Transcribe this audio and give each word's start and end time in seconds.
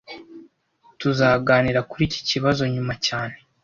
Tuzaganira 0.99 1.79
kuri 1.89 2.03
iki 2.09 2.21
kibazo 2.29 2.61
nyuma 2.73 2.93
cyane 3.05 3.35